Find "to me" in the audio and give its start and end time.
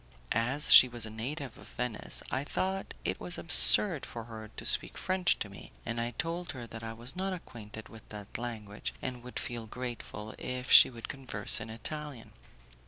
5.37-5.71